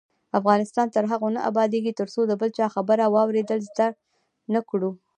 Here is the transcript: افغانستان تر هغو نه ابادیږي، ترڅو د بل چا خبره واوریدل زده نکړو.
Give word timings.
افغانستان 0.39 0.87
تر 0.95 1.03
هغو 1.11 1.27
نه 1.35 1.41
ابادیږي، 1.49 1.91
ترڅو 1.99 2.21
د 2.27 2.33
بل 2.39 2.49
چا 2.57 2.65
خبره 2.75 3.03
واوریدل 3.15 3.59
زده 3.69 3.87
نکړو. 4.53 4.91